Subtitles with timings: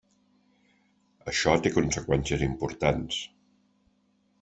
[1.33, 3.23] Això té conseqüències importants.